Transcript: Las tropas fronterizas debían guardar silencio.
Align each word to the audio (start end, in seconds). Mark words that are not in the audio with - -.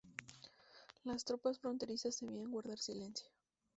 Las 1.03 1.25
tropas 1.25 1.59
fronterizas 1.59 2.19
debían 2.21 2.49
guardar 2.49 2.79
silencio. 2.79 3.29